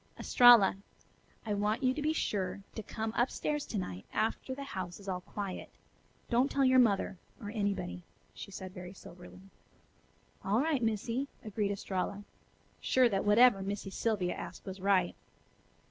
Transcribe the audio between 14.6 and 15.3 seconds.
was right.